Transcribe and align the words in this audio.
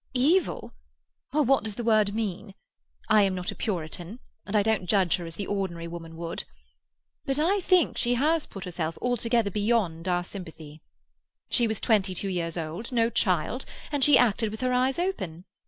"Evil? 0.15 0.73
Well, 1.31 1.45
what 1.45 1.63
does 1.63 1.75
the 1.75 1.83
word 1.83 2.15
mean? 2.15 2.55
I 3.07 3.21
am 3.21 3.35
not 3.35 3.51
a 3.51 3.55
Puritan, 3.55 4.17
and 4.47 4.55
I 4.55 4.63
don't 4.63 4.87
judge 4.89 5.17
her 5.17 5.27
as 5.27 5.35
the 5.35 5.45
ordinary 5.45 5.87
woman 5.87 6.15
would. 6.17 6.43
But 7.27 7.37
I 7.37 7.59
think 7.59 7.99
she 7.99 8.15
has 8.15 8.47
put 8.47 8.65
herself 8.65 8.97
altogether 8.99 9.51
beyond 9.51 10.07
our 10.07 10.23
sympathy. 10.23 10.81
She 11.51 11.67
was 11.67 11.79
twenty 11.79 12.15
two 12.15 12.29
years 12.29 12.57
old—no 12.57 13.11
child—and 13.11 14.03
she 14.03 14.17
acted 14.17 14.49
with 14.49 14.61
her 14.61 14.73
eyes 14.73 14.97
open. 14.97 15.45